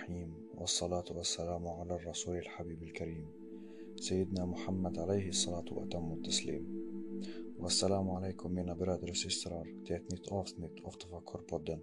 الرحمن 0.00 0.16
الرحيم 0.16 0.34
والصلاة 0.54 1.04
والسلام 1.10 1.68
على 1.68 1.94
الرسول 1.94 2.36
الحبيب 2.36 2.82
الكريم 2.82 3.26
سيدنا 3.96 4.44
محمد 4.44 4.98
عليه 4.98 5.28
الصلاة 5.28 5.64
وأتم 5.70 6.12
التسليم 6.12 6.64
Wassalamu 7.58 8.16
alaikum 8.16 8.54
mina 8.54 8.74
bröder 8.74 9.10
och 9.10 9.16
systrar 9.16 9.66
till 9.86 9.96
ett 9.96 10.10
nytt 10.10 10.28
avsnitt 10.28 10.84
av 10.84 10.90
Tafakkur-podden. 10.90 11.80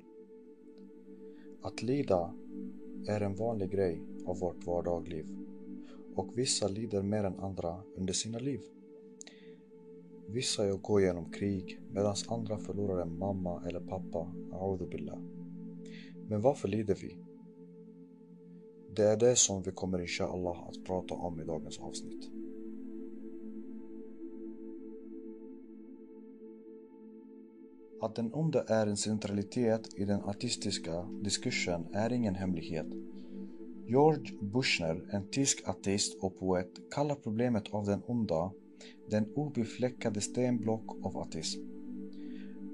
Att 1.62 1.82
lida 1.82 2.34
är 3.08 3.22
en 3.22 3.36
vanlig 3.36 3.72
grej 3.72 4.02
av 4.26 4.40
vårt 4.40 4.68
vardagliv 4.68 5.26
och 6.16 6.38
vissa 6.38 6.68
lider 6.68 7.02
mer 7.02 7.24
än 7.24 7.40
andra 7.40 7.84
under 7.96 8.14
sina 8.14 8.40
liv. 8.40 8.62
Vissa 10.28 10.72
går 10.72 11.02
genom 11.02 11.32
krig 11.32 11.80
medan 11.92 12.16
andra 12.30 12.58
förlorar 12.58 13.02
en 13.02 13.18
mamma 13.18 13.64
eller 13.68 13.80
pappa, 13.80 14.34
billah. 14.92 15.20
Men 16.28 16.42
varför 16.42 16.68
lider 16.68 16.96
vi? 16.96 17.27
Det 18.99 19.05
är 19.05 19.17
det 19.17 19.37
som 19.37 19.63
vi 19.63 19.71
kommer 19.71 20.01
inshallah 20.01 20.69
att 20.69 20.85
prata 20.85 21.15
om 21.15 21.41
i 21.41 21.45
dagens 21.45 21.79
avsnitt. 21.79 22.31
Att 28.01 28.15
den 28.15 28.35
onde 28.35 28.65
är 28.69 28.87
en 28.87 28.97
centralitet 28.97 29.95
i 29.97 30.05
den 30.05 30.21
artistiska 30.25 31.03
diskursen 31.23 31.87
är 31.93 32.13
ingen 32.13 32.35
hemlighet. 32.35 32.87
George 33.87 34.35
Bushner, 34.43 35.09
en 35.13 35.31
tysk 35.31 35.69
ateist 35.69 36.23
och 36.23 36.39
poet, 36.39 36.71
kallar 36.91 37.15
problemet 37.15 37.69
av 37.71 37.87
den 37.87 38.03
onda 38.07 38.53
den 39.11 39.33
obefläckade 39.35 40.21
stenblock 40.21 41.07
av 41.07 41.19
ateism. 41.19 41.61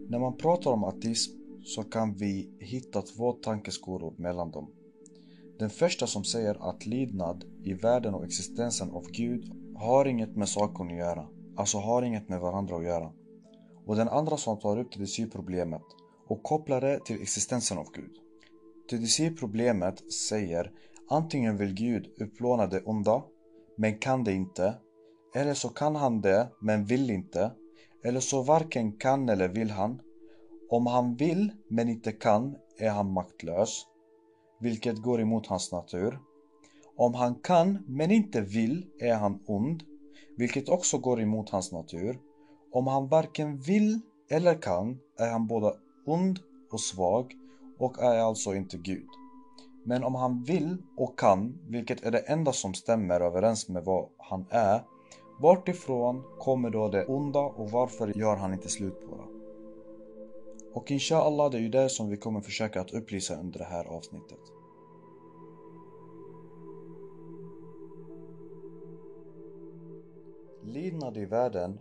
När 0.09 0.19
man 0.19 0.37
pratar 0.37 0.71
om 0.71 0.85
ateism 0.85 1.33
så 1.63 1.83
kan 1.83 2.15
vi 2.15 2.51
hitta 2.59 3.03
två 3.03 3.33
tankeskolor 3.33 4.15
mellan 4.17 4.51
dem. 4.51 4.71
Den 5.59 5.71
första 5.71 6.07
som 6.07 6.25
säger 6.25 6.71
att 6.71 6.87
lydnad 6.87 7.45
i 7.63 7.73
världen 7.73 8.15
och 8.15 8.25
existensen 8.25 8.91
av 8.91 9.05
Gud 9.11 9.53
har 9.77 10.05
inget 10.05 10.37
med 10.37 10.49
saken 10.49 10.87
att 10.87 10.97
göra, 10.97 11.29
alltså 11.57 11.79
har 11.79 12.03
inget 12.03 12.29
med 12.29 12.41
varandra 12.41 12.77
att 12.77 12.85
göra. 12.85 13.13
Och 13.87 13.97
den 13.97 14.09
andra 14.09 14.37
som 14.37 14.59
tar 14.59 14.79
upp 14.79 14.93
TDC-problemet 14.93 15.83
och 16.29 16.43
kopplar 16.43 16.81
det 16.81 17.05
till 17.05 17.23
existensen 17.23 17.79
av 17.79 17.87
Gud. 17.95 18.11
TDC-problemet 18.91 20.13
säger 20.13 20.73
antingen 21.09 21.57
vill 21.57 21.75
Gud 21.75 22.07
utplåna 22.17 22.67
det 22.67 22.83
onda, 22.83 23.23
men 23.77 23.99
kan 23.99 24.25
det 24.25 24.33
inte, 24.33 24.75
eller 25.35 25.55
så 25.55 25.69
kan 25.69 25.97
han 25.97 26.21
det, 26.21 26.49
men 26.61 26.85
vill 26.85 27.11
inte, 27.11 27.51
eller 28.05 28.21
så 28.21 28.43
varken 28.43 28.93
kan 28.93 29.29
eller 29.29 29.49
vill 29.49 29.71
han, 29.71 30.01
om 30.71 30.87
han 30.87 31.17
vill 31.17 31.53
men 31.69 31.89
inte 31.89 32.13
kan 32.13 32.57
är 32.79 32.91
han 32.91 33.13
maktlös, 33.13 33.87
vilket 34.65 35.03
går 35.03 35.21
emot 35.21 35.47
hans 35.47 35.73
natur. 35.73 36.19
Om 36.97 37.15
han 37.15 37.35
kan 37.35 37.85
men 37.87 38.11
inte 38.11 38.41
vill 38.41 38.87
är 38.99 39.15
han 39.15 39.43
ond, 39.47 39.83
vilket 40.37 40.69
också 40.69 40.99
går 40.99 41.21
emot 41.21 41.51
hans 41.51 41.73
natur. 41.73 42.19
Om 42.73 42.87
han 42.87 43.09
varken 43.09 43.61
vill 43.61 44.01
eller 44.31 44.63
kan 44.63 44.99
är 45.19 45.31
han 45.31 45.47
både 45.47 45.75
ond 46.07 46.39
och 46.71 46.81
svag 46.81 47.33
och 47.79 48.03
är 48.03 48.19
alltså 48.19 48.55
inte 48.55 48.77
Gud. 48.77 49.09
Men 49.85 50.05
om 50.05 50.15
han 50.15 50.43
vill 50.43 50.77
och 50.97 51.19
kan, 51.19 51.59
vilket 51.69 52.05
är 52.05 52.11
det 52.11 52.19
enda 52.19 52.53
som 52.53 52.75
stämmer 52.75 53.21
överens 53.21 53.69
med 53.69 53.85
vad 53.85 54.09
han 54.19 54.47
är, 54.51 54.85
vartifrån 55.41 56.23
kommer 56.39 56.71
då 56.71 56.89
det 56.89 57.05
onda 57.05 57.41
och 57.41 57.71
varför 57.71 58.19
gör 58.19 58.37
han 58.37 58.53
inte 58.53 58.69
slut 58.69 59.11
på 59.11 59.17
det? 59.17 59.34
Och 60.75 60.91
inshallah 60.91 61.51
det 61.51 61.59
är 61.59 61.63
ju 61.63 61.69
det 61.69 61.89
som 61.89 62.09
vi 62.09 62.17
kommer 62.17 62.41
försöka 62.41 62.81
att 62.81 62.95
upplysa 62.95 63.41
under 63.41 63.59
det 63.59 63.65
här 63.65 63.85
avsnittet. 63.85 64.41
Lidnad 70.63 71.17
i 71.17 71.25
världen 71.25 71.79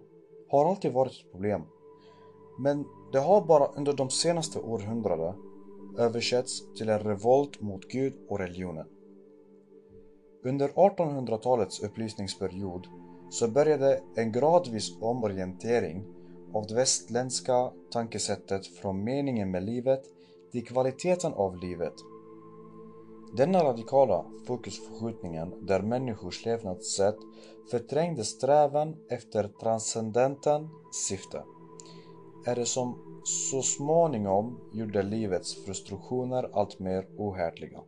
har 0.49 0.69
alltid 0.69 0.93
varit 0.93 1.11
ett 1.11 1.31
problem. 1.31 1.61
Men 2.59 2.85
det 3.11 3.19
har 3.19 3.45
bara 3.45 3.67
under 3.67 3.93
de 3.93 4.09
senaste 4.09 4.59
århundradena 4.59 5.35
översätts 5.97 6.73
till 6.73 6.89
en 6.89 6.99
revolt 6.99 7.61
mot 7.61 7.87
Gud 7.87 8.13
och 8.29 8.39
religionen. 8.39 8.87
Under 10.43 10.67
1800-talets 10.67 11.83
upplysningsperiod 11.83 12.87
så 13.29 13.47
började 13.47 14.01
en 14.15 14.31
gradvis 14.31 14.97
omorientering 15.01 16.03
av 16.53 16.67
det 16.67 16.75
västländska 16.75 17.71
tankesättet 17.91 18.67
från 18.67 19.03
meningen 19.03 19.51
med 19.51 19.63
livet 19.63 20.03
till 20.51 20.65
kvaliteten 20.65 21.33
av 21.33 21.57
livet. 21.57 21.93
Denna 23.37 23.63
radikala 23.63 24.25
fokusförskjutningen 24.47 25.65
där 25.65 25.81
människors 25.81 26.45
levnadssätt 26.45 27.17
förträngde 27.71 28.23
strävan 28.23 28.95
efter 29.09 29.47
transcendenten 29.47 30.69
syfte 31.07 31.43
är 32.45 32.55
det 32.55 32.65
som 32.65 33.19
så 33.23 33.61
småningom 33.61 34.59
gjorde 34.73 35.03
livets 35.03 35.65
frustrationer 35.65 36.49
allt 36.53 36.79
mer 36.79 37.07
ohärdliga. 37.17 37.79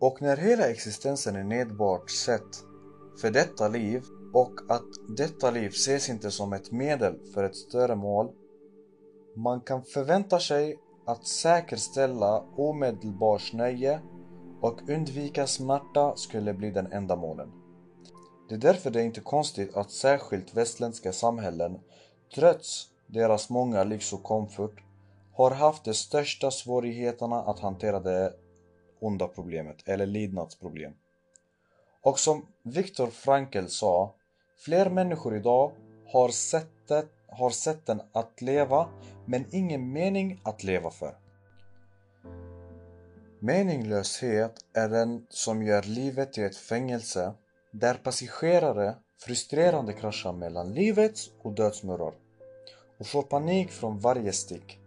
Och 0.00 0.22
när 0.22 0.36
hela 0.36 0.70
existensen 0.70 1.36
är 1.36 1.44
nedbart 1.44 2.10
sett 2.10 2.64
för 3.20 3.30
detta 3.30 3.68
liv 3.68 4.04
och 4.32 4.54
att 4.68 5.16
detta 5.16 5.50
liv 5.50 5.68
ses 5.68 6.08
inte 6.08 6.30
som 6.30 6.52
ett 6.52 6.72
medel 6.72 7.18
för 7.34 7.44
ett 7.44 7.56
större 7.56 7.96
mål. 7.96 8.30
Man 9.36 9.60
kan 9.60 9.84
förvänta 9.84 10.40
sig 10.40 10.78
att 11.04 11.26
säkerställa 11.26 12.44
omedelbart 12.56 13.52
nöje 13.52 14.00
och 14.60 14.88
undvika 14.88 15.46
smärta 15.46 16.16
skulle 16.16 16.54
bli 16.54 16.70
den 16.70 16.92
enda 16.92 17.16
målen. 17.16 17.52
Det 18.48 18.54
är 18.54 18.58
därför 18.58 18.90
det 18.90 19.00
är 19.00 19.04
inte 19.04 19.20
konstigt 19.20 19.76
att 19.76 19.90
särskilt 19.90 20.54
västländska 20.54 21.12
samhällen, 21.12 21.80
trots 22.34 22.88
deras 23.06 23.50
många 23.50 23.84
lyx 23.84 24.12
och 24.12 24.22
komfort, 24.22 24.82
har 25.32 25.50
haft 25.50 25.84
de 25.84 25.94
största 25.94 26.50
svårigheterna 26.50 27.42
att 27.42 27.60
hantera 27.60 28.00
det 28.00 28.32
onda 29.00 29.28
problemet, 29.28 29.88
eller 29.88 30.06
lidnadsproblem. 30.06 30.92
Och 32.02 32.18
som 32.18 32.46
Viktor 32.62 33.06
Frankl 33.06 33.66
sa, 33.66 34.14
Fler 34.64 34.90
människor 34.90 35.36
idag 35.36 35.72
har 36.06 36.28
sättet, 36.28 37.08
har 37.28 37.50
sätten 37.50 38.00
att 38.12 38.42
leva 38.42 38.88
men 39.26 39.44
ingen 39.50 39.92
mening 39.92 40.40
att 40.42 40.64
leva 40.64 40.90
för. 40.90 41.14
Meningslöshet 43.38 44.64
är 44.74 44.88
den 44.88 45.26
som 45.28 45.62
gör 45.62 45.82
livet 45.82 46.32
till 46.32 46.44
ett 46.44 46.56
fängelse 46.56 47.32
där 47.72 47.94
passagerare 47.94 48.94
frustrerande 49.24 49.92
kraschar 49.92 50.32
mellan 50.32 50.74
livets 50.74 51.30
och 51.42 51.52
dödsmurror 51.52 52.14
och 52.98 53.06
får 53.06 53.22
panik 53.22 53.70
från 53.70 53.98
varje 53.98 54.32
stick. 54.32 54.78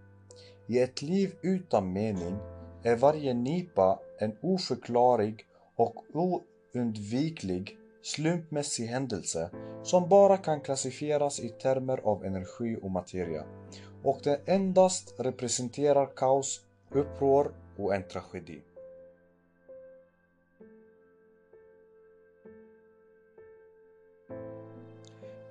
I 0.68 0.80
ett 0.80 1.02
liv 1.02 1.36
utan 1.42 1.94
mening 1.94 2.38
är 2.84 2.96
varje 2.96 3.34
nipa 3.34 4.00
en 4.20 4.38
oförklarlig 4.42 5.46
och 5.76 5.96
oundviklig 6.14 7.78
slumpmässig 8.04 8.86
händelse 8.86 9.50
som 9.84 10.10
bara 10.10 10.38
kan 10.38 10.62
klassificeras 10.62 11.40
i 11.40 11.50
termer 11.50 12.00
av 12.04 12.26
energi 12.26 12.78
och 12.82 12.92
materia 12.92 13.44
och 14.04 14.20
den 14.24 14.38
endast 14.46 15.16
representerar 15.18 16.10
kaos, 16.16 16.62
uppror 16.92 17.54
och 17.78 17.96
en 17.96 18.04
tragedi. 18.04 18.62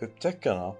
Upptäckarna 0.00 0.74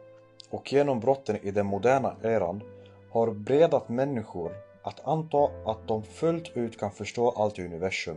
och 0.50 0.73
genombrotten 0.73 1.37
i 1.43 1.50
den 1.50 1.67
moderna 1.67 2.17
eran 2.23 2.62
har 3.11 3.31
bredat 3.31 3.88
människor 3.88 4.52
att 4.82 5.06
anta 5.06 5.50
att 5.67 5.88
de 5.88 6.02
fullt 6.02 6.56
ut 6.56 6.79
kan 6.79 6.91
förstå 6.91 7.31
allt 7.31 7.58
i 7.58 7.64
universum 7.64 8.17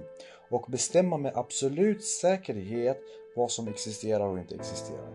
och 0.49 0.65
bestämma 0.67 1.17
med 1.17 1.37
absolut 1.37 2.03
säkerhet 2.03 3.01
vad 3.35 3.51
som 3.51 3.67
existerar 3.67 4.27
och 4.27 4.39
inte 4.39 4.55
existerar. 4.55 5.09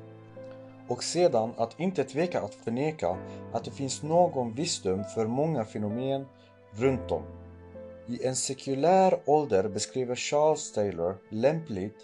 Och 0.88 1.04
sedan 1.04 1.52
att 1.56 1.80
inte 1.80 2.04
tveka 2.04 2.40
att 2.40 2.54
förneka 2.54 3.16
att 3.52 3.64
det 3.64 3.70
finns 3.70 4.02
någon 4.02 4.54
visdom 4.54 5.04
för 5.04 5.26
många 5.26 5.64
fenomen 5.64 6.26
runt 6.72 7.10
om. 7.10 7.22
I 8.06 8.26
en 8.26 8.36
sekulär 8.36 9.20
ålder 9.26 9.68
beskriver 9.68 10.14
Charles 10.14 10.72
Taylor 10.72 11.16
lämpligt 11.28 11.96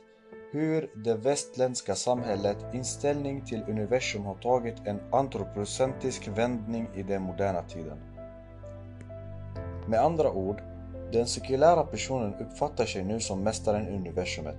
hur 0.52 0.90
det 1.04 1.14
västländska 1.14 1.94
samhället 1.94 2.56
inställning 2.74 3.44
till 3.44 3.64
universum 3.68 4.24
har 4.24 4.34
tagit 4.34 4.76
en 4.84 5.00
antropocentrisk 5.12 6.28
vändning 6.28 6.88
i 6.94 7.02
den 7.02 7.22
moderna 7.22 7.62
tiden. 7.62 7.98
Med 9.88 10.00
andra 10.00 10.32
ord, 10.32 10.62
den 11.12 11.26
sekulära 11.26 11.84
personen 11.84 12.34
uppfattar 12.34 12.84
sig 12.84 13.04
nu 13.04 13.20
som 13.20 13.42
mästaren 13.42 13.88
i 13.88 13.96
universumet 13.96 14.56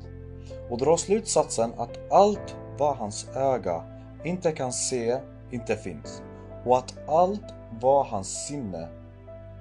och 0.69 0.77
drar 0.77 0.97
slutsatsen 0.97 1.73
att 1.77 2.11
allt 2.11 2.55
vad 2.77 2.97
hans 2.97 3.29
öga 3.35 3.83
inte 4.23 4.51
kan 4.51 4.73
se 4.73 5.19
inte 5.51 5.75
finns 5.75 6.21
och 6.65 6.77
att 6.77 7.09
allt 7.09 7.53
vad 7.81 8.05
hans 8.05 8.47
sinne 8.47 8.89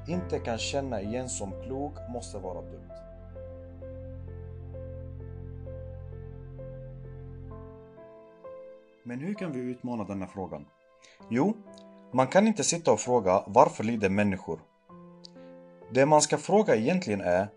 inte 0.09 0.39
kan 0.39 0.59
känna 0.59 1.01
igen 1.03 1.29
som 1.29 1.53
klok 1.63 1.95
måste 2.09 2.39
vara 2.39 2.63
dumt. 2.63 2.91
Men 9.03 9.21
hur 9.21 9.35
kan 9.35 9.53
vi 9.53 9.61
utmana 9.61 10.05
denna 10.05 10.27
frågan? 10.27 10.67
Jo, 11.31 11.55
man 12.13 12.27
kan 12.27 12.47
inte 12.47 12.65
sitta 12.65 12.93
och 12.93 13.01
fråga 13.01 13.43
varför 13.47 13.85
lider 13.85 14.09
människor? 14.09 14.61
Det 15.91 16.07
man 16.07 16.23
ska 16.23 16.37
fråga 16.37 16.77
egentligen 16.77 17.21
är 17.21 17.49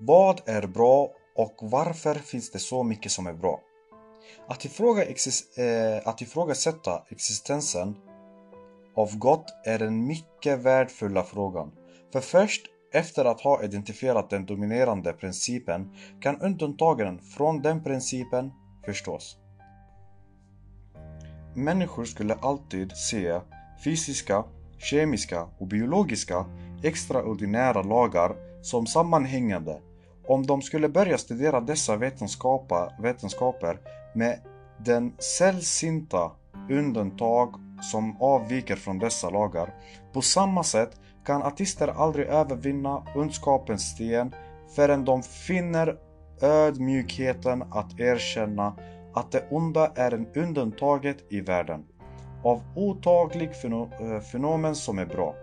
vad 0.00 0.40
är 0.46 0.66
bra 0.66 1.08
och 1.40 1.56
varför 1.60 2.14
finns 2.14 2.50
det 2.50 2.58
så 2.58 2.82
mycket 2.82 3.12
som 3.12 3.26
är 3.26 3.32
bra? 3.32 3.60
Att, 4.48 4.64
ifråga 4.64 5.04
exis 5.04 5.58
eh, 5.58 6.08
att 6.08 6.20
ifrågasätta 6.20 7.02
existensen 7.08 7.96
av 8.96 9.18
gott 9.18 9.46
är 9.66 9.78
den 9.78 10.06
mycket 10.06 10.58
värdefulla 10.58 11.22
frågan. 11.22 11.72
För 12.12 12.20
först 12.20 12.66
efter 12.92 13.24
att 13.24 13.40
ha 13.40 13.62
identifierat 13.62 14.30
den 14.30 14.46
dominerande 14.46 15.12
principen 15.12 15.94
kan 16.20 16.40
undantagen 16.40 17.18
från 17.18 17.62
den 17.62 17.82
principen 17.82 18.52
förstås. 18.86 19.36
Människor 21.54 22.04
skulle 22.04 22.34
alltid 22.34 22.92
se 22.92 23.40
fysiska, 23.84 24.44
kemiska 24.78 25.48
och 25.58 25.66
biologiska 25.66 26.46
extraordinära 26.82 27.82
lagar 27.82 28.36
som 28.62 28.86
sammanhängande. 28.86 29.80
Om 30.30 30.46
de 30.46 30.62
skulle 30.62 30.88
börja 30.88 31.18
studera 31.18 31.60
dessa 31.60 31.96
vetenskaper 32.98 33.78
med 34.14 34.38
den 34.78 35.12
sällsynta 35.18 36.30
undantag 36.70 37.54
som 37.82 38.16
avviker 38.22 38.76
från 38.76 38.98
dessa 38.98 39.30
lagar. 39.30 39.74
På 40.12 40.22
samma 40.22 40.62
sätt 40.64 41.00
kan 41.26 41.42
artister 41.42 41.88
aldrig 41.88 42.26
övervinna 42.26 43.02
ondskapens 43.14 43.82
sten 43.82 44.34
förrän 44.76 45.04
de 45.04 45.22
finner 45.22 45.96
ödmjukheten 46.42 47.62
att 47.62 48.00
erkänna 48.00 48.74
att 49.14 49.32
det 49.32 49.44
onda 49.50 49.92
är 49.94 50.14
en 50.14 50.26
undantaget 50.34 51.32
i 51.32 51.40
världen 51.40 51.84
av 52.44 52.62
otaglig 52.76 53.50
eh, 53.50 54.20
fenomen 54.20 54.74
som 54.74 54.98
är 54.98 55.06
bra. 55.06 55.34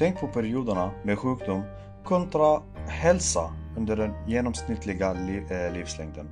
Tänk 0.00 0.20
på 0.20 0.26
perioderna 0.26 0.90
med 1.02 1.18
sjukdom 1.18 1.62
kontra 2.04 2.62
hälsa 2.88 3.52
under 3.76 3.96
den 3.96 4.12
genomsnittliga 4.26 5.10
eh, 5.10 5.72
livslängden. 5.72 6.30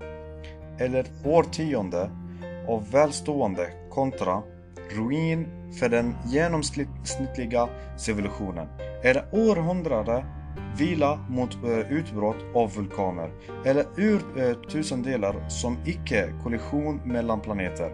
Eller 0.79 1.07
årtionde 1.25 2.11
av 2.69 2.91
välstående 2.91 3.71
kontra 3.91 4.43
ruin 4.91 5.47
för 5.79 5.89
den 5.89 6.15
genomsnittliga 6.27 7.69
civilisationen. 7.97 8.69
Eller 9.03 9.25
århundrade 9.33 10.25
vila 10.79 11.19
mot 11.29 11.55
eh, 11.65 11.93
utbrott 11.93 12.45
av 12.55 12.75
vulkaner 12.75 13.31
eller 13.65 13.87
ur 13.97 14.23
eh, 14.37 14.55
tusendelar 14.55 15.49
som 15.49 15.77
icke-kollision 15.85 17.01
mellan 17.05 17.41
planeter. 17.41 17.91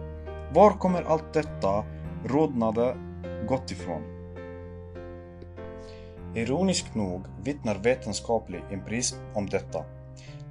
Var 0.53 0.71
kommer 0.71 1.03
allt 1.03 1.33
detta 1.33 1.85
rodnade 2.25 2.97
gått 3.47 3.71
ifrån? 3.71 4.14
Ironiskt 6.35 6.95
nog 6.95 7.25
vittnar 7.43 7.75
vetenskaplig 7.75 8.61
empirism 8.71 9.17
om 9.35 9.49
detta. 9.49 9.85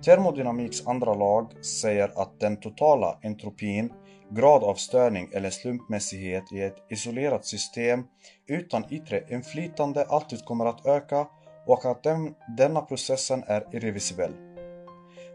Termodynamiks 0.04 0.86
andra 0.86 1.14
lag 1.14 1.64
säger 1.64 2.22
att 2.22 2.40
den 2.40 2.56
totala 2.56 3.18
entropin, 3.22 3.92
grad 4.30 4.64
av 4.64 4.74
störning 4.74 5.28
eller 5.32 5.50
slumpmässighet 5.50 6.52
i 6.52 6.62
ett 6.62 6.76
isolerat 6.90 7.44
system 7.46 8.04
utan 8.46 8.84
yttre 8.90 9.24
inflytande 9.30 10.04
alltid 10.04 10.44
kommer 10.44 10.66
att 10.66 10.86
öka 10.86 11.26
och 11.66 11.84
att 11.84 12.02
den, 12.02 12.34
denna 12.56 12.80
processen 12.80 13.44
är 13.46 13.66
irreversibel. 13.72 14.32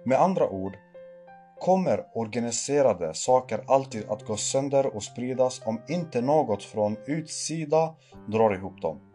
Med 0.05 0.21
andra 0.21 0.49
ord 0.49 0.77
kommer 1.59 2.05
organiserade 2.13 3.13
saker 3.13 3.63
alltid 3.67 4.09
att 4.09 4.25
gå 4.25 4.37
sönder 4.37 4.95
och 4.95 5.03
spridas 5.03 5.61
om 5.65 5.81
inte 5.87 6.21
något 6.21 6.63
från 6.63 6.97
utsida 7.05 7.95
drar 8.27 8.55
ihop 8.55 8.81
dem. 8.81 9.08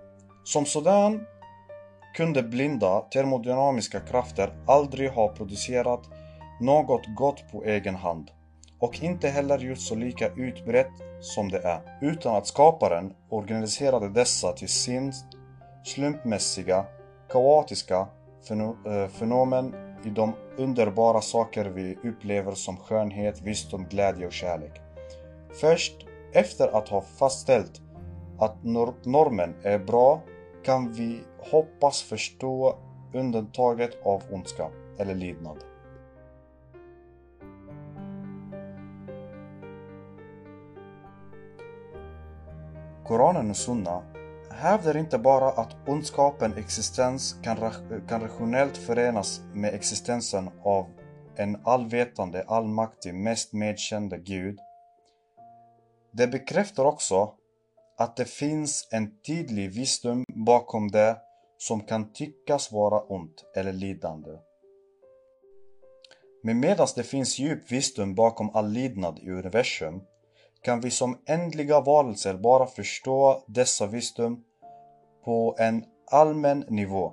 Som 0.45 0.67
sådan 0.67 1.27
kunde 2.15 2.43
blinda 2.43 3.01
termodynamiska 3.01 4.01
krafter 4.01 4.53
aldrig 4.67 5.11
ha 5.11 5.29
producerat 5.29 6.01
något 6.61 7.07
gott 7.17 7.45
på 7.53 7.65
egen 7.65 7.95
hand 7.95 8.31
och 8.79 9.03
inte 9.03 9.29
heller 9.29 9.59
gjort 9.59 9.79
så 9.79 9.95
lika 9.95 10.29
utbrett 10.29 10.93
som 11.21 11.49
det 11.49 11.59
är, 11.59 11.99
utan 12.01 12.37
att 12.37 12.47
skaparen 12.47 13.13
organiserade 13.29 14.09
dessa 14.09 14.53
till 14.53 14.69
sin 14.69 15.13
slumpmässiga 15.85 16.85
kaotiska 17.31 18.09
eh, 18.87 19.09
fenomen 19.09 19.75
i 20.05 20.11
de 20.11 20.35
underbara 20.57 21.21
saker 21.21 21.65
vi 21.65 21.99
upplever 22.05 22.53
som 22.53 22.77
skönhet, 22.77 23.41
visdom, 23.43 23.87
glädje 23.91 24.27
och 24.27 24.33
kärlek. 24.33 24.81
Först 25.61 26.07
efter 26.33 26.77
att 26.77 26.89
ha 26.89 27.01
fastställt 27.01 27.81
att 28.39 28.65
normen 29.05 29.55
är 29.63 29.79
bra 29.79 30.23
kan 30.65 30.93
vi 30.93 31.21
hoppas 31.39 32.03
förstå 32.03 32.79
undantaget 33.13 34.07
av 34.07 34.23
ondska 34.31 34.71
eller 34.99 35.15
lidnad. 35.15 35.65
Koranen 43.07 43.51
och 43.51 43.57
Sunna 43.57 44.03
hävdar 44.51 44.97
inte 44.97 45.19
bara 45.19 45.49
att 45.49 45.77
ondskapen 45.87 46.55
existens 46.57 47.37
kan, 47.43 47.57
kan 48.09 48.21
rationellt 48.21 48.77
förenas 48.77 49.41
med 49.53 49.75
existensen 49.75 50.51
av 50.63 50.87
en 51.37 51.57
allvetande, 51.65 52.45
allmaktig, 52.47 53.15
mest 53.15 53.53
medkände 53.53 54.19
Gud. 54.19 54.59
Det 56.13 56.27
bekräftar 56.27 56.85
också 56.85 57.35
att 57.97 58.17
det 58.17 58.25
finns 58.25 58.89
en 58.91 59.21
tydlig 59.27 59.71
visdom 59.71 60.25
bakom 60.45 60.91
det 60.91 61.17
som 61.59 61.81
kan 61.81 62.13
tyckas 62.13 62.73
vara 62.73 63.01
ont 63.01 63.45
eller 63.57 63.73
lidande. 63.73 64.31
Men 66.43 66.61
medan 66.61 66.87
det 66.97 67.03
finns 67.03 67.39
djup 67.39 67.73
visdom 67.73 68.15
bakom 68.15 68.51
all 68.55 68.69
lidnad 68.69 69.19
i 69.19 69.31
universum 69.31 70.03
kan 70.63 70.81
vi 70.81 70.91
som 70.91 71.19
ändliga 71.27 71.81
varelser 71.81 72.35
bara 72.35 72.67
förstå 72.67 73.45
dessa 73.47 73.87
visdom 73.87 74.45
på 75.25 75.57
en 75.59 75.85
allmän 76.11 76.65
nivå. 76.69 77.13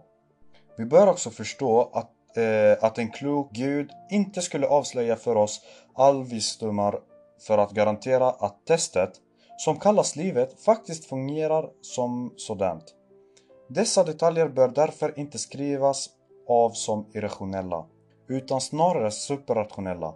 Vi 0.77 0.85
bör 0.85 1.07
också 1.07 1.29
förstå 1.29 1.89
att, 1.93 2.37
eh, 2.37 2.83
att 2.83 2.97
en 2.97 3.11
klok 3.11 3.51
gud 3.51 3.89
inte 4.09 4.41
skulle 4.41 4.67
avslöja 4.67 5.15
för 5.15 5.35
oss 5.35 5.61
all 5.93 6.23
visdomar 6.23 6.99
för 7.47 7.57
att 7.57 7.71
garantera 7.71 8.29
att 8.29 8.65
testet, 8.65 9.11
som 9.57 9.79
kallas 9.79 10.15
livet, 10.15 10.63
faktiskt 10.63 11.05
fungerar 11.05 11.69
som 11.81 12.33
sådant. 12.37 12.95
Dessa 13.73 14.03
detaljer 14.03 14.47
bör 14.47 14.67
därför 14.67 15.19
inte 15.19 15.37
skrivas 15.37 16.09
av 16.47 16.69
som 16.69 17.05
irrationella, 17.13 17.85
utan 18.27 18.61
snarare 18.61 19.11
superrationella, 19.11 20.13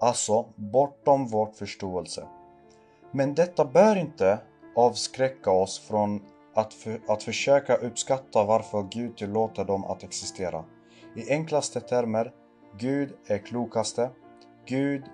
alltså 0.00 0.46
bortom 0.56 1.26
vår 1.26 1.46
förståelse. 1.46 2.26
Men 3.12 3.34
detta 3.34 3.64
bör 3.64 3.96
inte 3.96 4.38
avskräcka 4.76 5.50
oss 5.50 5.78
från 5.78 6.22
att, 6.54 6.74
för, 6.74 7.00
att 7.08 7.22
försöka 7.22 7.76
uppskatta 7.76 8.44
varför 8.44 8.86
Gud 8.90 9.16
tillåter 9.16 9.64
dem 9.64 9.84
att 9.84 10.02
existera. 10.02 10.64
I 11.16 11.30
enklaste 11.30 11.80
termer, 11.80 12.32
Gud 12.78 13.12
är 13.26 13.38
klokaste. 13.38 14.10
Gud, 14.66 15.04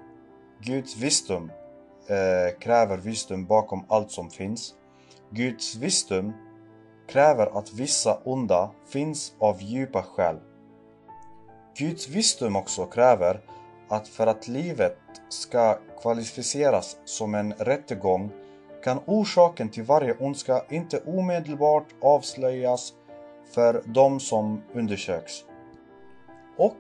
Guds 0.61 0.97
visdom 0.97 1.51
eh, 2.07 2.59
kräver 2.59 2.99
visdom 2.99 3.47
bakom 3.47 3.85
allt 3.89 4.11
som 4.11 4.31
finns. 4.31 4.75
Guds 5.31 5.77
visdom 5.77 6.33
kräver 7.11 7.59
att 7.59 7.73
vissa 7.73 8.19
onda 8.25 8.71
finns 8.87 9.35
av 9.39 9.63
djupa 9.63 10.03
skäl. 10.03 10.37
Guds 11.77 12.09
visdom 12.09 12.57
också 12.57 12.87
kräver 12.87 13.41
att 13.89 14.09
för 14.09 14.27
att 14.27 14.49
livet 14.49 14.99
ska 15.29 15.79
kvalificeras 16.03 16.97
som 17.05 17.35
en 17.35 17.53
rättegång 17.53 18.31
kan 18.85 19.01
orsaken 19.07 19.69
till 19.69 19.83
varje 19.83 20.17
ondska 20.19 20.63
inte 20.69 21.01
omedelbart 21.07 21.87
avslöjas 22.03 22.93
för 23.55 23.83
de 23.85 24.21
som 24.21 24.63
undersöks. 24.75 25.45
Och 26.57 26.77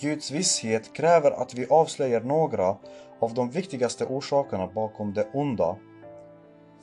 Guds 0.00 0.30
visshet 0.30 0.92
kräver 0.92 1.30
att 1.30 1.54
vi 1.54 1.66
avslöjar 1.70 2.20
några 2.20 2.76
av 3.18 3.34
de 3.34 3.50
viktigaste 3.50 4.04
orsakerna 4.04 4.66
bakom 4.66 5.14
det 5.14 5.26
onda 5.32 5.76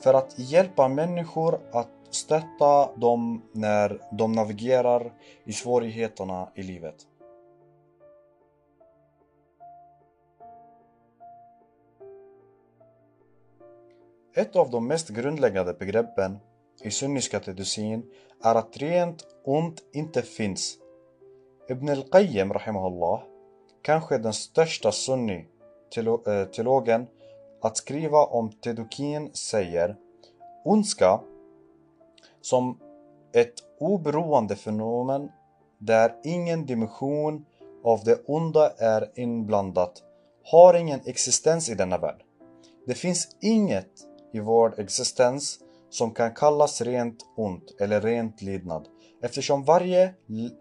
för 0.00 0.14
att 0.14 0.34
hjälpa 0.38 0.88
människor 0.88 1.60
att 1.72 1.88
stötta 2.14 2.96
dem 2.96 3.42
när 3.52 4.00
de 4.12 4.32
navigerar 4.32 5.12
i 5.44 5.52
svårigheterna 5.52 6.48
i 6.54 6.62
livet. 6.62 7.06
Ett 14.34 14.56
av 14.56 14.70
de 14.70 14.86
mest 14.86 15.08
grundläggande 15.08 15.74
begreppen 15.74 16.38
i 16.82 16.90
sunniska 16.90 17.40
teodosin 17.40 18.10
är 18.42 18.54
att 18.54 18.76
rent 18.76 19.26
ont 19.44 19.82
inte 19.92 20.22
finns. 20.22 20.78
Ibn 21.68 21.88
al-Qayyim 21.88 22.52
rahimahullah, 22.52 23.22
kanske 23.82 24.18
den 24.18 24.32
största 24.32 24.92
sunni-teologen 24.92 27.00
eh, 27.00 27.06
att 27.60 27.76
skriva 27.76 28.24
om 28.24 28.52
teodokin 28.52 29.30
säger 29.32 29.96
Ondska 30.64 31.20
som 32.42 32.78
ett 33.34 33.54
oberoende 33.80 34.56
fenomen 34.56 35.28
där 35.78 36.14
ingen 36.24 36.66
dimension 36.66 37.44
av 37.84 38.04
det 38.04 38.22
onda 38.26 38.70
är 38.70 39.10
inblandat 39.14 40.02
har 40.44 40.74
ingen 40.74 41.00
existens 41.04 41.70
i 41.70 41.74
denna 41.74 41.98
värld. 41.98 42.22
Det 42.86 42.94
finns 42.94 43.36
inget 43.40 43.90
i 44.32 44.40
vår 44.40 44.80
existens 44.80 45.58
som 45.90 46.10
kan 46.10 46.34
kallas 46.34 46.80
rent 46.80 47.26
ont 47.36 47.80
eller 47.80 48.00
rent 48.00 48.42
lidnad 48.42 48.88
eftersom 49.22 49.64
varje 49.64 50.14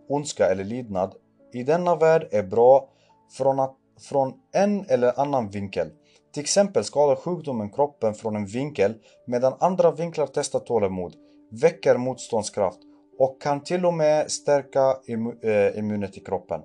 ondska 0.10 0.52
eller 0.52 0.64
lidnad 0.64 1.16
i 1.54 1.64
denna 1.64 1.96
värld 1.96 2.28
är 2.32 2.44
bra 2.44 2.90
från, 3.38 3.60
att, 3.60 3.76
från 4.00 4.34
en 4.54 4.86
eller 4.90 5.20
annan 5.20 5.50
vinkel. 5.50 5.90
Till 6.34 6.42
exempel 6.42 6.84
skadar 6.84 7.16
sjukdomen 7.16 7.70
kroppen 7.70 8.14
från 8.14 8.36
en 8.36 8.46
vinkel 8.46 8.94
medan 9.26 9.54
andra 9.60 9.92
vinklar 9.92 10.30
testar 10.34 10.60
tålamod, 10.60 11.16
väcker 11.52 11.98
motståndskraft 11.98 12.80
och 13.20 13.42
kan 13.42 13.64
till 13.64 13.86
och 13.86 13.94
med 13.94 14.32
stärka 14.32 14.98
eh, 15.42 15.80
immunet 15.80 16.18
i 16.18 16.20
kroppen. 16.20 16.62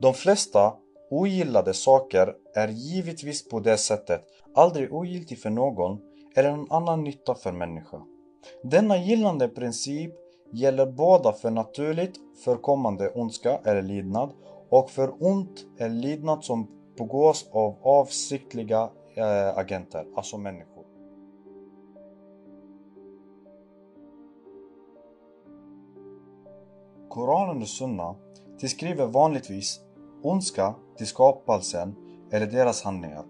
De 0.00 0.14
flesta 0.14 0.74
ogillade 1.10 1.74
saker 1.74 2.34
är 2.54 2.68
givetvis 2.68 3.48
på 3.48 3.60
det 3.60 3.76
sättet 3.76 4.24
aldrig 4.54 4.92
ogiltig 4.92 5.38
för 5.38 5.50
någon 5.50 6.00
eller 6.36 6.56
någon 6.56 6.72
annan 6.72 7.04
nytta 7.04 7.34
för 7.34 7.52
människa. 7.52 8.02
Denna 8.62 8.96
gillande 8.96 9.48
princip 9.48 10.12
gäller 10.52 10.86
båda 10.86 11.32
för 11.32 11.50
naturligt 11.50 12.14
förekommande 12.44 13.10
ondska 13.10 13.60
eller 13.64 13.82
lidnad 13.82 14.32
och 14.70 14.90
för 14.90 15.14
ont 15.20 15.64
eller 15.78 15.94
lidnad 15.94 16.44
som 16.44 16.68
begås 16.98 17.48
av 17.52 17.76
avsiktliga 17.82 18.90
eh, 19.16 19.58
agenter, 19.58 20.06
alltså 20.16 20.38
människor. 20.38 20.73
Koranen 27.13 27.61
och 27.61 27.67
Sunna 27.67 28.15
tillskriver 28.59 29.07
vanligtvis 29.07 29.79
ondska 30.23 30.75
till 30.97 31.07
skapelsen 31.07 31.95
eller 32.31 32.47
deras 32.47 32.83
handlingar. 32.83 33.25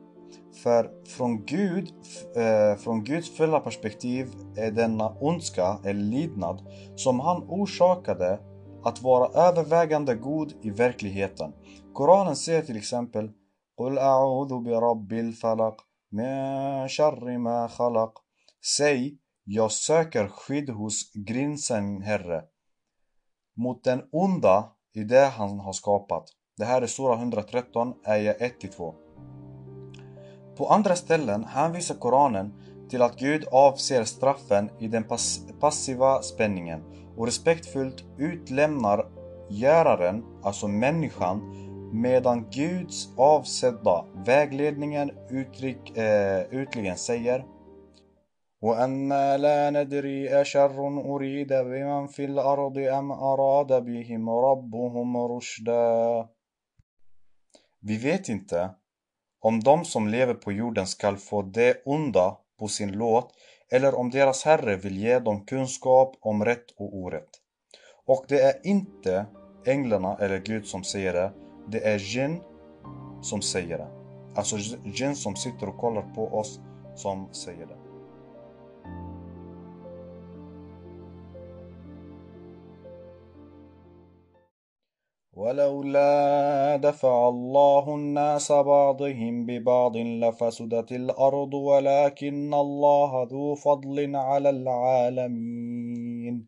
För 0.64 1.06
från 1.06 1.46
Gud, 1.46 1.94
eh, 2.36 2.78
från 2.78 3.04
Guds 3.04 3.30
fulla 3.30 3.60
perspektiv 3.60 4.28
är 4.56 4.72
denna 4.72 5.10
ondska 5.20 5.80
eller 5.84 6.02
lidnad 6.02 6.62
som 6.96 7.20
han 7.20 7.44
orsakade 7.44 8.40
att 8.84 9.02
vara 9.02 9.48
övervägande 9.48 10.16
god 10.16 10.54
i 10.62 10.70
verkligheten. 10.70 11.54
Koranen 11.94 12.36
säger 12.36 12.62
till 12.62 12.78
exempel 12.78 13.32
قل 13.80 13.98
أعوذ 13.98 14.64
برب 14.64 15.14
الفلق 15.14 15.78
من 16.12 16.88
شر 16.88 17.38
ما 17.38 17.68
خلق 17.68 18.14
Säg, 18.78 19.18
jag 19.44 19.72
söker 19.72 20.28
skydd 20.28 20.70
hos 20.70 21.14
grinsen 21.14 22.02
Herre 22.02 22.44
mot 23.57 23.85
den 23.85 24.03
onda 24.13 24.65
i 24.95 25.05
det 25.05 25.27
han 25.37 25.61
har 25.61 25.73
skapat. 25.73 26.25
Det 26.57 26.65
här 26.65 26.83
är 26.83 26.87
Sura 26.87 27.15
113, 27.15 27.95
Eja 28.07 28.35
1-2. 28.35 28.95
På 30.57 30.69
andra 30.69 30.97
ställen 30.97 31.45
hänvisar 31.45 31.95
Koranen 31.95 32.53
till 32.91 33.03
att 33.03 33.19
Gud 33.19 33.45
avser 33.53 34.05
straffen 34.05 34.71
i 34.79 34.89
den 34.89 35.05
pass 35.05 35.41
passiva 35.61 36.23
spänningen 36.23 36.83
och 37.17 37.27
respektfullt 37.27 38.05
utlämnar 38.19 39.07
göraren, 39.51 40.25
alltså 40.43 40.69
människan, 40.69 41.41
medan 41.93 42.51
Guds 42.51 43.09
avsedda 43.17 44.05
vägledningen 44.27 45.11
uttryck, 45.31 45.99
eh, 45.99 46.95
säger 46.97 47.45
وأنا 48.64 49.38
لا 49.38 49.70
ندري 49.70 50.42
أشر 50.42 50.88
أريد 51.16 51.54
بمن 51.54 52.08
في 52.08 52.26
الأرض 52.26 52.78
أم 52.78 53.12
أراد 53.12 53.86
بهم 53.86 54.30
ربهم 54.30 55.18
رشدا 55.18 56.30
Vi 57.82 57.98
vet 57.98 58.30
inte 58.30 58.70
om 59.42 59.60
de 59.60 59.86
som 59.86 60.08
lever 60.08 60.34
på 60.34 60.52
jorden 60.52 60.88
skall 60.88 61.18
få 61.18 61.42
det 61.42 61.82
onda 61.86 62.38
på 62.60 62.68
sin 62.68 62.92
låt 62.92 63.34
eller 63.72 63.96
om 63.96 64.10
deras 64.10 64.44
herre 64.44 64.76
vill 64.76 64.98
ge 64.98 65.20
dem 65.20 65.46
kunskap 65.46 66.16
om 66.20 66.46
rätt 66.46 66.72
och 66.78 66.96
orätt. 66.96 67.30
Och 68.06 68.26
det 68.28 68.42
är 68.42 68.54
inte 68.64 69.26
änglarna 69.66 70.18
eller 70.18 70.38
Gud 70.38 70.66
som 70.66 70.84
säger 70.84 71.14
det, 71.14 71.32
det 71.68 71.88
är 71.88 71.98
jinn 71.98 72.42
som 73.22 73.42
säger 73.42 73.78
det. 73.78 73.88
Alltså 74.36 74.58
jinn 74.84 75.16
som 75.16 75.36
sitter 75.36 75.70
och 75.70 75.78
kollar 75.78 76.14
på 76.16 76.28
oss 76.28 76.60
som 76.96 77.34
säger 77.34 77.66
det. 77.66 77.83
ولولا 85.34 86.76
دفع 86.76 87.30
الله 87.30 87.96
الناس 87.96 88.52
بعضهم 88.52 89.46
ببعض 89.46 89.98
لفسدت 89.98 90.92
الأرض 90.92 91.54
ولكن 91.54 92.54
الله 92.54 93.24
ذو 93.24 93.56
فضل 93.56 94.16
على 94.16 94.50
العالمين 94.50 96.48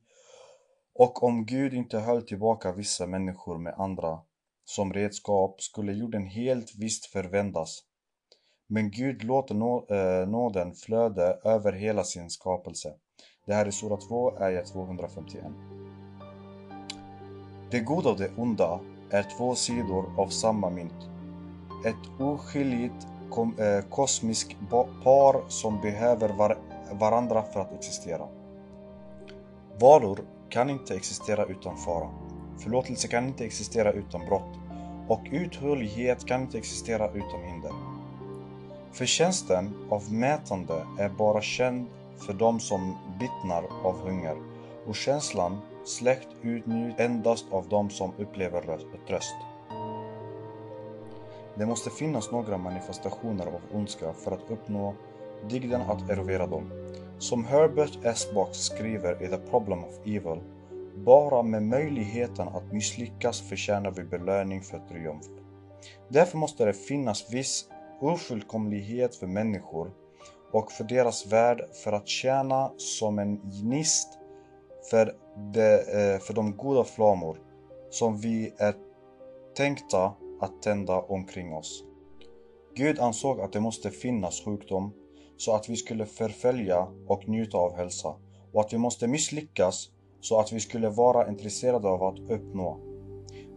Och 0.93 1.23
om 1.23 1.45
Gud 1.45 1.73
inte 1.73 1.99
höll 1.99 2.21
tillbaka 2.21 2.71
vissa 2.71 3.07
människor 3.07 3.57
med 3.57 3.73
andra 3.77 4.19
som 4.65 4.93
redskap 4.93 5.61
skulle 5.61 5.93
jorden 5.93 6.25
helt 6.25 6.75
visst 6.79 7.05
förvändas. 7.05 7.83
Men 8.67 8.91
Gud 8.91 9.23
låter 9.23 9.55
nå, 9.55 9.85
äh, 9.89 10.27
nåden 10.27 10.73
flöda 10.73 11.33
över 11.43 11.73
hela 11.73 12.03
sin 12.03 12.29
skapelse. 12.29 12.93
Det 13.45 13.53
här 13.53 13.65
är 13.65 13.71
Sura 13.71 13.97
2, 13.97 14.37
Ayah 14.39 14.63
251. 14.63 15.43
Det 17.70 17.80
goda 17.80 18.10
och 18.10 18.18
det 18.18 18.30
onda 18.36 18.80
är 19.10 19.22
två 19.38 19.54
sidor 19.54 20.04
av 20.16 20.28
samma 20.28 20.70
mynt. 20.70 21.08
Ett 21.84 22.20
oskiljigt 22.20 23.06
kom, 23.30 23.58
eh, 23.58 23.84
kosmiskt 23.90 24.56
par 25.04 25.48
som 25.48 25.80
behöver 25.80 26.28
var, 26.28 26.58
varandra 26.92 27.42
för 27.42 27.60
att 27.60 27.72
existera. 27.72 28.28
Varor 29.80 30.18
kan 30.48 30.70
inte 30.70 30.94
existera 30.94 31.44
utan 31.44 31.76
fara. 31.76 32.08
Förlåtelse 32.58 33.08
kan 33.08 33.26
inte 33.26 33.44
existera 33.44 33.92
utan 33.92 34.26
brott. 34.26 34.58
Och 35.08 35.20
uthållighet 35.30 36.26
kan 36.26 36.42
inte 36.42 36.58
existera 36.58 37.10
utan 37.10 37.42
hinder. 37.44 37.72
Förtjänsten 38.92 39.74
av 39.90 40.12
mätande 40.12 40.86
är 40.98 41.08
bara 41.08 41.40
känd 41.40 41.86
för 42.26 42.32
de 42.32 42.60
som 42.60 42.96
vittnar 43.20 43.64
av 43.84 43.98
hunger 44.00 44.36
och 44.86 44.96
känslan 44.96 45.58
släkt 45.88 46.28
utnyttjas 46.42 47.00
endast 47.00 47.46
av 47.50 47.68
de 47.68 47.90
som 47.90 48.12
upplever 48.18 48.78
tröst. 49.08 49.36
Det 51.54 51.66
måste 51.66 51.90
finnas 51.90 52.30
några 52.30 52.58
manifestationer 52.58 53.46
av 53.46 53.60
ondska 53.72 54.12
för 54.12 54.30
att 54.30 54.50
uppnå 54.50 54.94
dygden 55.48 55.80
att 55.80 56.10
erovera 56.10 56.46
dem. 56.46 56.72
Som 57.18 57.44
Herbert 57.44 57.98
S. 58.02 58.26
Box 58.34 58.58
skriver 58.58 59.22
i 59.22 59.28
The 59.28 59.38
Problem 59.38 59.84
of 59.84 59.98
Evil, 60.04 60.40
bara 60.94 61.42
med 61.42 61.62
möjligheten 61.62 62.48
att 62.48 62.72
misslyckas 62.72 63.40
förtjänar 63.40 63.90
vi 63.90 64.04
belöning 64.04 64.62
för 64.62 64.78
triumf. 64.78 65.26
Därför 66.08 66.38
måste 66.38 66.64
det 66.64 66.72
finnas 66.72 67.32
viss 67.32 67.68
ofullkomlighet 68.00 69.16
för 69.16 69.26
människor 69.26 69.90
och 70.52 70.72
för 70.72 70.84
deras 70.84 71.26
värld 71.26 71.60
för 71.84 71.92
att 71.92 72.08
tjäna 72.08 72.72
som 72.76 73.18
en 73.18 73.36
gnist 73.36 74.08
för, 74.90 75.14
de, 75.52 75.60
för 76.20 76.34
de 76.34 76.56
goda 76.56 76.84
flammor 76.84 77.38
som 77.90 78.16
vi 78.16 78.52
är 78.58 78.74
tänkta 79.56 80.12
att 80.40 80.62
tända 80.62 81.00
omkring 81.00 81.54
oss. 81.54 81.84
Gud 82.74 82.98
ansåg 82.98 83.40
att 83.40 83.52
det 83.52 83.60
måste 83.60 83.90
finnas 83.90 84.44
sjukdom 84.44 84.92
så 85.36 85.54
att 85.54 85.68
vi 85.68 85.76
skulle 85.76 86.06
förfölja 86.06 86.86
och 87.06 87.28
njuta 87.28 87.58
av 87.58 87.76
hälsa 87.76 88.14
och 88.52 88.60
att 88.60 88.72
vi 88.72 88.78
måste 88.78 89.06
misslyckas 89.06 89.90
så 90.20 90.40
att 90.40 90.52
vi 90.52 90.60
skulle 90.60 90.88
vara 90.88 91.28
intresserade 91.28 91.88
av 91.88 92.02
att 92.02 92.18
uppnå. 92.18 92.80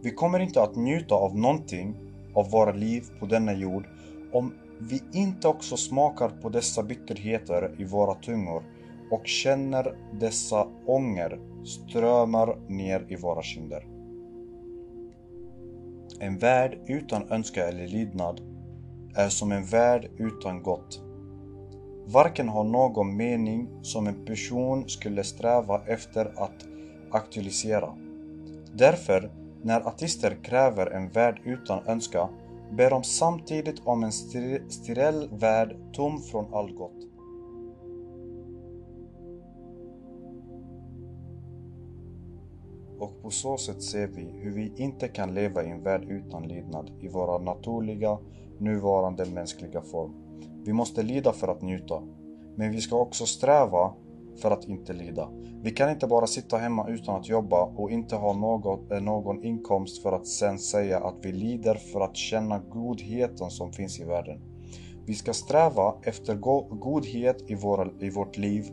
Vi 0.02 0.10
kommer 0.10 0.40
inte 0.40 0.62
att 0.62 0.76
njuta 0.76 1.14
av 1.14 1.38
någonting 1.38 1.96
av 2.34 2.50
våra 2.50 2.72
liv 2.72 3.04
på 3.20 3.26
denna 3.26 3.52
jord 3.52 3.86
om 4.32 4.54
vi 4.80 5.02
inte 5.12 5.48
också 5.48 5.76
smakar 5.76 6.28
på 6.28 6.48
dessa 6.48 6.82
bitterheter 6.82 7.74
i 7.78 7.84
våra 7.84 8.14
tungor 8.14 8.64
och 9.10 9.26
känner 9.26 9.96
dessa 10.12 10.68
ånger 10.86 11.40
strömmar 11.64 12.56
ner 12.68 13.06
i 13.08 13.16
våra 13.16 13.42
kinder. 13.42 13.86
En 16.20 16.38
värld 16.38 16.78
utan 16.86 17.30
önska 17.30 17.68
eller 17.68 17.86
lydnad 17.86 18.40
är 19.14 19.28
som 19.28 19.52
en 19.52 19.64
värld 19.64 20.10
utan 20.18 20.62
gott. 20.62 21.02
varken 22.06 22.48
har 22.48 22.64
någon 22.64 23.16
mening 23.16 23.68
som 23.82 24.06
en 24.06 24.24
person 24.24 24.88
skulle 24.88 25.24
sträva 25.24 25.82
efter 25.86 26.42
att 26.42 26.66
aktualisera. 27.10 27.94
Därför, 28.72 29.30
när 29.62 29.80
artister 29.80 30.36
kräver 30.42 30.86
en 30.86 31.08
värld 31.08 31.40
utan 31.44 31.86
önska, 31.86 32.28
ber 32.72 32.90
de 32.90 33.04
samtidigt 33.04 33.82
om 33.84 34.04
en 34.04 34.12
steril 34.12 35.28
värld 35.32 35.76
tom 35.92 36.20
från 36.20 36.54
allt 36.54 36.76
gott. 36.76 37.06
Och 43.00 43.22
på 43.22 43.30
så 43.30 43.56
sätt 43.56 43.82
ser 43.82 44.06
vi 44.06 44.22
hur 44.22 44.50
vi 44.50 44.72
inte 44.76 45.08
kan 45.08 45.34
leva 45.34 45.64
i 45.64 45.70
en 45.70 45.82
värld 45.82 46.04
utan 46.08 46.48
lidnad 46.48 46.90
i 47.00 47.08
våra 47.08 47.38
naturliga, 47.38 48.18
nuvarande 48.58 49.26
mänskliga 49.26 49.82
form. 49.82 50.14
Vi 50.64 50.72
måste 50.72 51.02
lida 51.02 51.32
för 51.32 51.48
att 51.48 51.62
njuta. 51.62 52.02
Men 52.56 52.72
vi 52.72 52.80
ska 52.80 52.96
också 52.96 53.26
sträva 53.26 53.94
för 54.36 54.50
att 54.50 54.68
inte 54.68 54.92
lida. 54.92 55.28
Vi 55.62 55.70
kan 55.70 55.90
inte 55.90 56.06
bara 56.06 56.26
sitta 56.26 56.56
hemma 56.56 56.88
utan 56.88 57.16
att 57.16 57.28
jobba 57.28 57.62
och 57.62 57.90
inte 57.90 58.16
ha 58.16 58.32
något, 58.32 58.92
eh, 58.92 59.00
någon 59.00 59.44
inkomst 59.44 60.02
för 60.02 60.12
att 60.12 60.26
sen 60.26 60.58
säga 60.58 60.98
att 60.98 61.16
vi 61.22 61.32
lider 61.32 61.74
för 61.74 62.00
att 62.00 62.16
känna 62.16 62.58
godheten 62.58 63.50
som 63.50 63.72
finns 63.72 64.00
i 64.00 64.04
världen. 64.04 64.40
Vi 65.06 65.14
ska 65.14 65.32
sträva 65.32 65.94
efter 66.02 66.34
godhet 66.80 67.44
i, 67.46 67.54
våra, 67.54 67.90
i 68.00 68.10
vårt 68.10 68.36
liv 68.36 68.64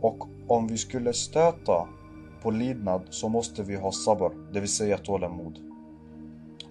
och 0.00 0.28
om 0.48 0.66
vi 0.66 0.78
skulle 0.78 1.12
stöta 1.12 1.88
på 2.46 2.50
lidnad 2.50 3.02
så 3.10 3.28
måste 3.28 3.62
vi 3.62 3.76
ha 3.76 3.92
sabr, 3.92 4.30
det 4.52 4.60
vill 4.60 4.68
säga 4.68 4.98
tålamod. 4.98 5.58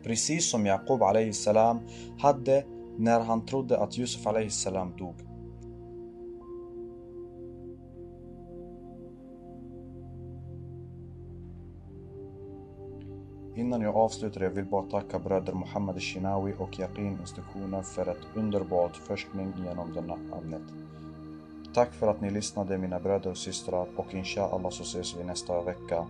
Precis 0.03 0.49
som 0.49 0.65
Jakob 0.65 1.01
salam 1.33 1.79
hade 2.19 2.65
när 2.97 3.19
han 3.19 3.45
trodde 3.45 3.79
att 3.79 3.97
Yusuf 3.97 4.23
salam 4.49 4.93
dog. 4.97 5.15
Innan 13.55 13.81
jag 13.81 13.95
avslutar 13.95 14.41
jag 14.41 14.49
vill 14.49 14.65
bara 14.65 14.89
tacka 14.89 15.19
bröder 15.19 15.53
Mohammed 15.53 16.01
Shinawi 16.01 16.53
och 16.57 16.79
Yaqin 16.79 17.17
institutionen 17.21 17.83
för 17.83 18.09
ett 18.11 18.27
underbart 18.35 18.95
forskning 18.95 19.53
genom 19.65 19.93
denna 19.93 20.13
ämnet. 20.13 20.63
Tack 21.75 21.93
för 21.93 22.07
att 22.07 22.21
ni 22.21 22.29
lyssnade 22.29 22.77
mina 22.77 22.99
bröder 22.99 23.29
och 23.29 23.37
systrar 23.37 23.87
och 23.95 24.13
inshallah 24.13 24.69
så 24.69 24.83
ses 24.83 25.15
vi 25.15 25.23
nästa 25.23 25.61
vecka. 25.61 26.07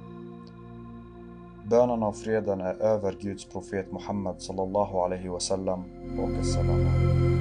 Bönerna 1.69 2.07
och 2.07 2.17
freden 2.17 2.61
är 2.61 2.81
över 2.81 3.15
Guds 3.21 3.45
profet 3.45 3.91
Muhammed 3.91 4.41
sallallahu 4.41 4.97
alaihi 4.97 5.27
wasallam 5.27 5.83
och 6.19 6.39
assalamu 6.39 6.89
alaikum. 6.89 7.34